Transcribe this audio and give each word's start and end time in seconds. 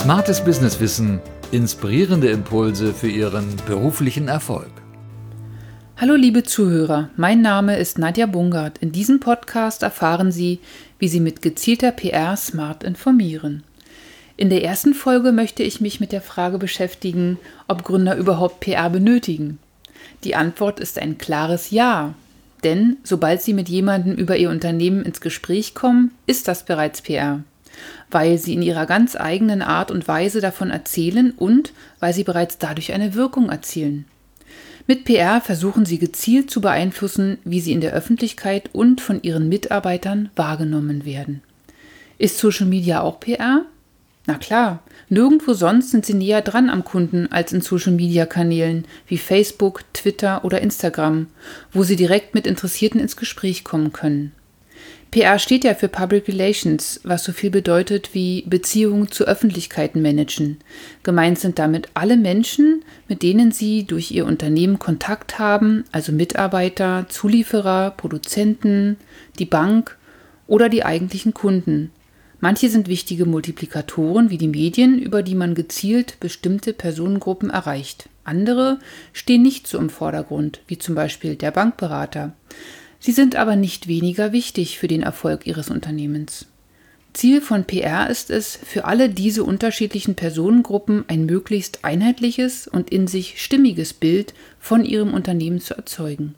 Smartes 0.00 0.42
Businesswissen, 0.42 1.20
inspirierende 1.52 2.30
Impulse 2.30 2.94
für 2.94 3.10
Ihren 3.10 3.54
beruflichen 3.66 4.28
Erfolg. 4.28 4.70
Hallo 5.98 6.14
liebe 6.14 6.42
Zuhörer, 6.42 7.10
mein 7.16 7.42
Name 7.42 7.76
ist 7.76 7.98
Nadja 7.98 8.24
Bungard. 8.24 8.78
In 8.78 8.92
diesem 8.92 9.20
Podcast 9.20 9.82
erfahren 9.82 10.32
Sie, 10.32 10.60
wie 10.98 11.08
Sie 11.08 11.20
mit 11.20 11.42
gezielter 11.42 11.92
PR 11.92 12.34
smart 12.38 12.82
informieren. 12.82 13.62
In 14.38 14.48
der 14.48 14.64
ersten 14.64 14.94
Folge 14.94 15.32
möchte 15.32 15.62
ich 15.62 15.82
mich 15.82 16.00
mit 16.00 16.12
der 16.12 16.22
Frage 16.22 16.56
beschäftigen, 16.56 17.38
ob 17.68 17.84
Gründer 17.84 18.16
überhaupt 18.16 18.60
PR 18.60 18.88
benötigen. 18.88 19.58
Die 20.24 20.34
Antwort 20.34 20.80
ist 20.80 20.98
ein 20.98 21.18
klares 21.18 21.72
Ja. 21.72 22.14
Denn 22.64 22.96
sobald 23.04 23.42
Sie 23.42 23.52
mit 23.52 23.68
jemandem 23.68 24.14
über 24.14 24.38
Ihr 24.38 24.48
Unternehmen 24.48 25.04
ins 25.04 25.20
Gespräch 25.20 25.74
kommen, 25.74 26.12
ist 26.26 26.48
das 26.48 26.64
bereits 26.64 27.02
PR 27.02 27.40
weil 28.10 28.38
sie 28.38 28.54
in 28.54 28.62
ihrer 28.62 28.86
ganz 28.86 29.16
eigenen 29.16 29.62
Art 29.62 29.90
und 29.90 30.08
Weise 30.08 30.40
davon 30.40 30.70
erzählen 30.70 31.32
und 31.36 31.72
weil 31.98 32.12
sie 32.12 32.24
bereits 32.24 32.58
dadurch 32.58 32.92
eine 32.92 33.14
Wirkung 33.14 33.50
erzielen. 33.50 34.04
Mit 34.86 35.04
PR 35.04 35.40
versuchen 35.40 35.84
sie 35.84 35.98
gezielt 35.98 36.50
zu 36.50 36.60
beeinflussen, 36.60 37.38
wie 37.44 37.60
sie 37.60 37.72
in 37.72 37.80
der 37.80 37.92
Öffentlichkeit 37.92 38.70
und 38.72 39.00
von 39.00 39.22
ihren 39.22 39.48
Mitarbeitern 39.48 40.30
wahrgenommen 40.34 41.04
werden. 41.04 41.42
Ist 42.18 42.38
Social 42.38 42.66
Media 42.66 43.00
auch 43.00 43.20
PR? 43.20 43.64
Na 44.26 44.34
klar, 44.34 44.82
nirgendwo 45.08 45.54
sonst 45.54 45.90
sind 45.90 46.04
sie 46.04 46.14
näher 46.14 46.42
dran 46.42 46.68
am 46.68 46.84
Kunden 46.84 47.28
als 47.32 47.52
in 47.52 47.62
Social 47.62 47.92
Media 47.92 48.26
Kanälen 48.26 48.84
wie 49.06 49.18
Facebook, 49.18 49.84
Twitter 49.92 50.44
oder 50.44 50.60
Instagram, 50.60 51.28
wo 51.72 51.84
sie 51.84 51.96
direkt 51.96 52.34
mit 52.34 52.46
Interessierten 52.46 53.00
ins 53.00 53.16
Gespräch 53.16 53.64
kommen 53.64 53.92
können. 53.92 54.32
PR 55.10 55.40
steht 55.40 55.64
ja 55.64 55.74
für 55.74 55.88
Public 55.88 56.28
Relations, 56.28 57.00
was 57.02 57.24
so 57.24 57.32
viel 57.32 57.50
bedeutet 57.50 58.14
wie 58.14 58.44
Beziehungen 58.46 59.10
zu 59.10 59.24
Öffentlichkeiten 59.24 60.02
managen. 60.02 60.58
Gemeint 61.02 61.38
sind 61.40 61.58
damit 61.58 61.88
alle 61.94 62.16
Menschen, 62.16 62.84
mit 63.08 63.22
denen 63.22 63.50
Sie 63.50 63.84
durch 63.84 64.12
Ihr 64.12 64.24
Unternehmen 64.24 64.78
Kontakt 64.78 65.40
haben, 65.40 65.82
also 65.90 66.12
Mitarbeiter, 66.12 67.06
Zulieferer, 67.08 67.90
Produzenten, 67.90 68.98
die 69.40 69.46
Bank 69.46 69.98
oder 70.46 70.68
die 70.68 70.84
eigentlichen 70.84 71.34
Kunden. 71.34 71.90
Manche 72.38 72.70
sind 72.70 72.86
wichtige 72.86 73.26
Multiplikatoren 73.26 74.30
wie 74.30 74.38
die 74.38 74.48
Medien, 74.48 74.98
über 74.98 75.24
die 75.24 75.34
man 75.34 75.54
gezielt 75.54 76.20
bestimmte 76.20 76.72
Personengruppen 76.72 77.50
erreicht. 77.50 78.08
Andere 78.22 78.78
stehen 79.12 79.42
nicht 79.42 79.66
so 79.66 79.76
im 79.76 79.90
Vordergrund, 79.90 80.60
wie 80.68 80.78
zum 80.78 80.94
Beispiel 80.94 81.34
der 81.34 81.50
Bankberater. 81.50 82.32
Sie 83.00 83.12
sind 83.12 83.34
aber 83.34 83.56
nicht 83.56 83.88
weniger 83.88 84.32
wichtig 84.32 84.78
für 84.78 84.86
den 84.86 85.02
Erfolg 85.02 85.46
Ihres 85.46 85.70
Unternehmens. 85.70 86.46
Ziel 87.12 87.40
von 87.40 87.64
PR 87.64 88.08
ist 88.08 88.30
es, 88.30 88.56
für 88.56 88.84
alle 88.84 89.08
diese 89.08 89.42
unterschiedlichen 89.42 90.14
Personengruppen 90.14 91.04
ein 91.08 91.26
möglichst 91.26 91.84
einheitliches 91.84 92.68
und 92.68 92.90
in 92.90 93.08
sich 93.08 93.42
stimmiges 93.42 93.94
Bild 93.94 94.32
von 94.60 94.84
ihrem 94.84 95.12
Unternehmen 95.12 95.60
zu 95.60 95.74
erzeugen. 95.74 96.36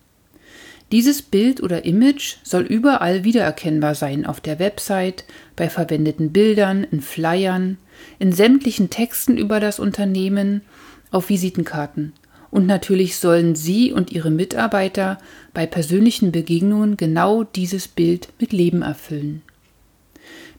Dieses 0.90 1.22
Bild 1.22 1.62
oder 1.62 1.84
Image 1.84 2.36
soll 2.42 2.62
überall 2.62 3.24
wiedererkennbar 3.24 3.94
sein 3.94 4.24
auf 4.24 4.40
der 4.40 4.58
Website, 4.58 5.24
bei 5.56 5.68
verwendeten 5.68 6.32
Bildern, 6.32 6.84
in 6.84 7.00
Flyern, 7.00 7.78
in 8.18 8.32
sämtlichen 8.32 8.88
Texten 8.88 9.36
über 9.36 9.58
das 9.60 9.78
Unternehmen, 9.78 10.62
auf 11.10 11.28
Visitenkarten. 11.28 12.12
Und 12.52 12.66
natürlich 12.66 13.16
sollen 13.16 13.54
Sie 13.54 13.92
und 13.92 14.12
Ihre 14.12 14.30
Mitarbeiter 14.30 15.18
bei 15.54 15.66
persönlichen 15.66 16.32
Begegnungen 16.32 16.98
genau 16.98 17.44
dieses 17.44 17.88
Bild 17.88 18.28
mit 18.38 18.52
Leben 18.52 18.82
erfüllen. 18.82 19.40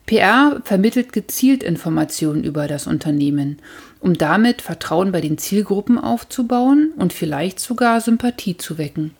PR 0.04 0.60
vermittelt 0.64 1.12
gezielt 1.12 1.62
Informationen 1.62 2.42
über 2.42 2.66
das 2.66 2.88
Unternehmen, 2.88 3.58
um 4.00 4.18
damit 4.18 4.60
Vertrauen 4.60 5.12
bei 5.12 5.20
den 5.20 5.38
Zielgruppen 5.38 5.96
aufzubauen 5.96 6.92
und 6.96 7.12
vielleicht 7.12 7.60
sogar 7.60 8.00
Sympathie 8.00 8.56
zu 8.56 8.76
wecken. 8.76 9.12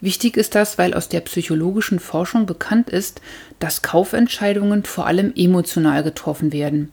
Wichtig 0.00 0.36
ist 0.36 0.54
das, 0.54 0.78
weil 0.78 0.94
aus 0.94 1.08
der 1.08 1.20
psychologischen 1.22 1.98
Forschung 1.98 2.46
bekannt 2.46 2.88
ist, 2.88 3.20
dass 3.58 3.82
Kaufentscheidungen 3.82 4.84
vor 4.84 5.08
allem 5.08 5.32
emotional 5.34 6.04
getroffen 6.04 6.52
werden. 6.52 6.92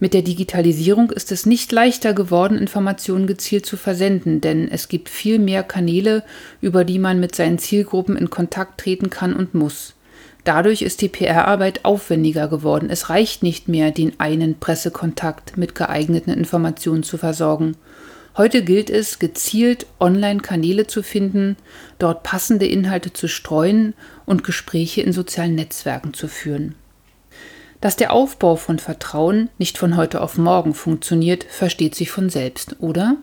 Mit 0.00 0.14
der 0.14 0.22
Digitalisierung 0.22 1.10
ist 1.10 1.32
es 1.32 1.44
nicht 1.44 1.72
leichter 1.72 2.14
geworden, 2.14 2.56
Informationen 2.56 3.26
gezielt 3.26 3.66
zu 3.66 3.76
versenden, 3.76 4.40
denn 4.40 4.70
es 4.70 4.88
gibt 4.88 5.08
viel 5.08 5.40
mehr 5.40 5.64
Kanäle, 5.64 6.22
über 6.60 6.84
die 6.84 7.00
man 7.00 7.18
mit 7.18 7.34
seinen 7.34 7.58
Zielgruppen 7.58 8.16
in 8.16 8.30
Kontakt 8.30 8.80
treten 8.80 9.10
kann 9.10 9.34
und 9.34 9.54
muss. 9.54 9.94
Dadurch 10.44 10.82
ist 10.82 11.02
die 11.02 11.08
PR-Arbeit 11.08 11.84
aufwendiger 11.84 12.46
geworden. 12.46 12.90
Es 12.90 13.10
reicht 13.10 13.42
nicht 13.42 13.68
mehr, 13.68 13.90
den 13.90 14.18
einen 14.20 14.58
Pressekontakt 14.58 15.56
mit 15.56 15.74
geeigneten 15.74 16.30
Informationen 16.32 17.02
zu 17.02 17.18
versorgen. 17.18 17.76
Heute 18.36 18.62
gilt 18.62 18.88
es, 18.88 19.18
gezielt 19.18 19.86
Online-Kanäle 19.98 20.86
zu 20.86 21.02
finden, 21.02 21.56
dort 21.98 22.22
passende 22.22 22.66
Inhalte 22.66 23.12
zu 23.12 23.26
streuen 23.26 23.94
und 24.26 24.44
Gespräche 24.44 25.02
in 25.02 25.12
sozialen 25.12 25.56
Netzwerken 25.56 26.14
zu 26.14 26.28
führen. 26.28 26.76
Dass 27.80 27.96
der 27.96 28.12
Aufbau 28.12 28.56
von 28.56 28.78
Vertrauen 28.78 29.50
nicht 29.58 29.78
von 29.78 29.96
heute 29.96 30.20
auf 30.20 30.36
morgen 30.36 30.74
funktioniert, 30.74 31.44
versteht 31.44 31.94
sich 31.94 32.10
von 32.10 32.28
selbst, 32.28 32.76
oder? 32.80 33.16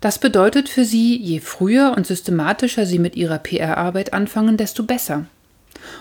Das 0.00 0.18
bedeutet 0.18 0.68
für 0.68 0.84
Sie, 0.84 1.16
je 1.16 1.40
früher 1.40 1.94
und 1.96 2.06
systematischer 2.06 2.86
Sie 2.86 2.98
mit 2.98 3.16
Ihrer 3.16 3.38
PR-Arbeit 3.38 4.12
anfangen, 4.12 4.56
desto 4.56 4.82
besser. 4.82 5.26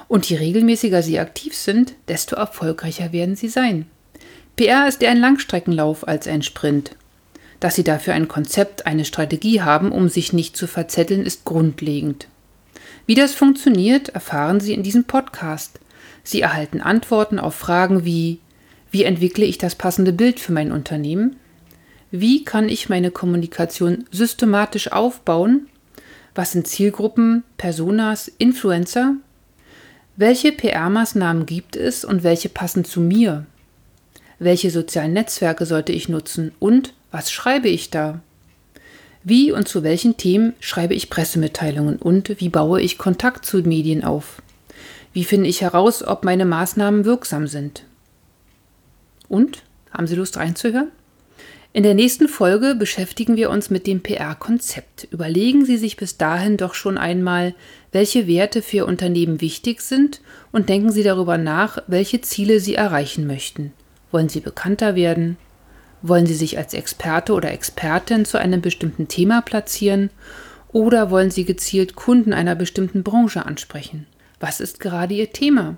Und 0.07 0.29
je 0.29 0.37
regelmäßiger 0.37 1.03
Sie 1.03 1.19
aktiv 1.19 1.55
sind, 1.55 1.93
desto 2.07 2.35
erfolgreicher 2.35 3.11
werden 3.11 3.35
Sie 3.35 3.49
sein. 3.49 3.87
PR 4.55 4.87
ist 4.87 5.01
eher 5.01 5.11
ein 5.11 5.19
Langstreckenlauf 5.19 6.07
als 6.07 6.27
ein 6.27 6.43
Sprint. 6.43 6.95
Dass 7.59 7.75
Sie 7.75 7.83
dafür 7.83 8.13
ein 8.13 8.27
Konzept, 8.27 8.85
eine 8.85 9.05
Strategie 9.05 9.61
haben, 9.61 9.91
um 9.91 10.09
sich 10.09 10.33
nicht 10.33 10.55
zu 10.55 10.67
verzetteln, 10.67 11.25
ist 11.25 11.45
grundlegend. 11.45 12.27
Wie 13.05 13.15
das 13.15 13.33
funktioniert, 13.33 14.09
erfahren 14.09 14.59
Sie 14.59 14.73
in 14.73 14.83
diesem 14.83 15.05
Podcast. 15.05 15.79
Sie 16.23 16.41
erhalten 16.41 16.81
Antworten 16.81 17.39
auf 17.39 17.55
Fragen 17.55 18.05
wie 18.05 18.39
wie 18.93 19.05
entwickle 19.05 19.43
ich 19.43 19.57
das 19.57 19.73
passende 19.73 20.13
Bild 20.13 20.39
für 20.39 20.51
mein 20.51 20.71
Unternehmen? 20.71 21.37
Wie 22.11 22.45
kann 22.45 22.69
ich 22.69 22.89
meine 22.89 23.09
Kommunikation 23.09 24.05
systematisch 24.11 24.91
aufbauen? 24.91 25.67
Was 26.35 26.51
sind 26.51 26.67
Zielgruppen, 26.67 27.43
Personas, 27.57 28.31
Influencer? 28.37 29.15
Welche 30.15 30.51
PR-Maßnahmen 30.51 31.47
gibt 31.47 31.75
es 31.75 32.05
und 32.05 32.21
welche 32.21 32.49
passen 32.49 32.85
zu 32.85 33.01
mir? 33.01 33.47
Welche 34.37 34.69
sozialen 34.69 35.13
Netzwerke 35.13 35.65
sollte 35.65 35.91
ich 35.91 36.07
nutzen 36.07 36.51
und 36.59 36.93
was 37.09 37.31
schreibe 37.31 37.69
ich 37.69 37.89
da? 37.89 38.19
Wie 39.23 39.51
und 39.51 39.67
zu 39.67 39.81
welchen 39.81 40.17
Themen 40.17 40.53
schreibe 40.59 40.93
ich 40.93 41.09
Pressemitteilungen 41.09 41.97
und 41.97 42.39
wie 42.39 42.49
baue 42.49 42.79
ich 42.79 42.99
Kontakt 42.99 43.43
zu 43.43 43.57
Medien 43.63 44.03
auf? 44.03 44.39
Wie 45.13 45.23
finde 45.23 45.47
ich 45.47 45.61
heraus, 45.61 46.03
ob 46.03 46.25
meine 46.25 46.43
Maßnahmen 46.43 47.05
wirksam 47.05 47.47
sind? 47.47 47.85
Und? 49.29 49.63
Haben 49.91 50.07
Sie 50.07 50.15
Lust 50.15 50.37
reinzuhören? 50.37 50.91
In 51.71 51.83
der 51.83 51.93
nächsten 51.93 52.27
Folge 52.27 52.75
beschäftigen 52.75 53.35
wir 53.35 53.51
uns 53.51 53.69
mit 53.69 53.85
dem 53.85 54.01
PR-Konzept. 54.01 55.07
Überlegen 55.11 55.65
Sie 55.65 55.77
sich 55.77 55.97
bis 55.97 56.17
dahin 56.17 56.57
doch 56.57 56.73
schon 56.73 56.97
einmal, 56.97 57.53
welche 57.91 58.27
Werte 58.27 58.63
für 58.63 58.77
Ihr 58.77 58.87
Unternehmen 58.87 59.39
wichtig 59.39 59.81
sind 59.81 60.21
und 60.51 60.69
denken 60.69 60.91
Sie 60.91 61.03
darüber 61.03 61.37
nach, 61.37 61.79
welche 61.87 62.21
Ziele 62.21 62.59
Sie 62.59 62.75
erreichen 62.75 63.27
möchten. 63.27 63.71
Wollen 64.11 64.29
Sie 64.29 64.39
bekannter 64.39 64.95
werden? 64.95 65.37
Wollen 66.01 66.25
Sie 66.25 66.35
sich 66.35 66.57
als 66.57 66.73
Experte 66.73 67.33
oder 67.33 67.51
Expertin 67.51 68.25
zu 68.25 68.37
einem 68.39 68.61
bestimmten 68.61 69.07
Thema 69.07 69.41
platzieren? 69.41 70.09
Oder 70.71 71.11
wollen 71.11 71.31
Sie 71.31 71.45
gezielt 71.45 71.95
Kunden 71.95 72.33
einer 72.33 72.55
bestimmten 72.55 73.03
Branche 73.03 73.45
ansprechen? 73.45 74.07
Was 74.43 74.59
ist 74.59 74.79
gerade 74.81 75.13
Ihr 75.13 75.31
Thema? 75.31 75.77